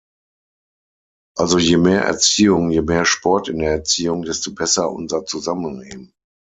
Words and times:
Also 1.37 1.59
je 1.59 1.77
mehr 1.77 2.01
Erziehung, 2.05 2.71
je 2.71 2.81
mehr 2.81 3.05
Sport 3.05 3.49
in 3.49 3.59
der 3.59 3.69
Erziehung, 3.69 4.23
desto 4.23 4.51
besser 4.55 4.89
unser 4.89 5.25
Zusammenleben. 5.25 6.11